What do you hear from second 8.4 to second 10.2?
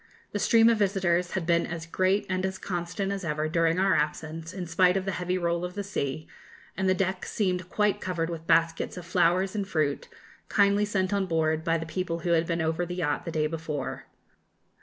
baskets of flowers and fruit,